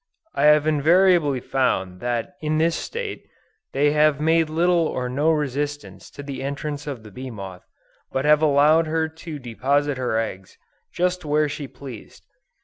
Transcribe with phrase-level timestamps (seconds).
[0.33, 3.21] I have invariably found that in this state,
[3.71, 7.67] they have made little or no resistance to the entrance of the bee moth,
[8.11, 10.57] but have allowed her to deposit her eggs,
[10.91, 12.23] just where she pleased.